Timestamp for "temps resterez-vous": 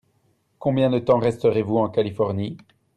0.97-1.77